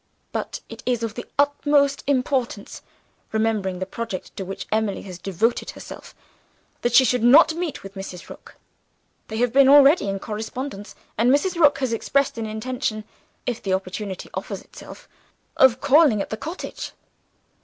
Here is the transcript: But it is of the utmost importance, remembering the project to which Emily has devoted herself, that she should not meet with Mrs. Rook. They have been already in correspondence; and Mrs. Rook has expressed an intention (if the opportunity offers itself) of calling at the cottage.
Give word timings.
But 0.31 0.61
it 0.67 0.81
is 0.87 1.03
of 1.03 1.13
the 1.13 1.27
utmost 1.37 2.03
importance, 2.07 2.81
remembering 3.31 3.77
the 3.77 3.85
project 3.85 4.35
to 4.35 4.43
which 4.43 4.65
Emily 4.71 5.03
has 5.03 5.19
devoted 5.19 5.69
herself, 5.69 6.15
that 6.81 6.95
she 6.95 7.05
should 7.05 7.21
not 7.23 7.53
meet 7.53 7.83
with 7.83 7.93
Mrs. 7.93 8.27
Rook. 8.27 8.55
They 9.27 9.37
have 9.37 9.53
been 9.53 9.69
already 9.69 10.09
in 10.09 10.17
correspondence; 10.17 10.95
and 11.19 11.29
Mrs. 11.29 11.55
Rook 11.55 11.77
has 11.77 11.93
expressed 11.93 12.39
an 12.39 12.47
intention 12.47 13.03
(if 13.45 13.61
the 13.61 13.73
opportunity 13.73 14.27
offers 14.33 14.63
itself) 14.63 15.07
of 15.55 15.81
calling 15.81 16.19
at 16.19 16.31
the 16.31 16.35
cottage. 16.37 16.93